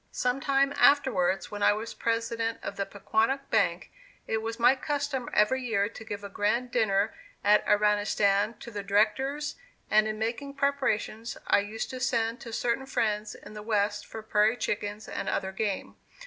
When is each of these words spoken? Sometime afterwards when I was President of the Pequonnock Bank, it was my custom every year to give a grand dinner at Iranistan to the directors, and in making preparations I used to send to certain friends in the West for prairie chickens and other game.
Sometime 0.11 0.73
afterwards 0.77 1.51
when 1.51 1.61
I 1.61 1.73
was 1.73 1.93
President 1.93 2.57
of 2.63 2.75
the 2.75 2.87
Pequonnock 2.87 3.51
Bank, 3.51 3.91
it 4.25 4.37
was 4.39 4.57
my 4.57 4.75
custom 4.75 5.29
every 5.31 5.61
year 5.63 5.87
to 5.89 6.03
give 6.03 6.23
a 6.23 6.27
grand 6.27 6.71
dinner 6.71 7.13
at 7.43 7.63
Iranistan 7.67 8.57
to 8.61 8.71
the 8.71 8.81
directors, 8.81 9.57
and 9.91 10.07
in 10.07 10.17
making 10.17 10.55
preparations 10.55 11.37
I 11.45 11.59
used 11.59 11.91
to 11.91 11.99
send 11.99 12.41
to 12.41 12.51
certain 12.51 12.87
friends 12.87 13.35
in 13.35 13.53
the 13.53 13.61
West 13.61 14.07
for 14.07 14.23
prairie 14.23 14.57
chickens 14.57 15.07
and 15.07 15.29
other 15.29 15.51
game. 15.51 15.95